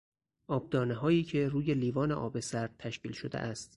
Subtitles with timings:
[0.47, 3.69] آبدانههایی که روی لیوان آب سرد تشکیل شده است